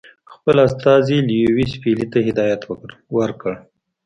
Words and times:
خپل 0.33 0.55
استازي 0.67 1.17
لیویس 1.29 1.71
پیلي 1.83 2.07
ته 2.13 2.19
هدایت 2.27 2.61
ورکړ. 3.17 3.51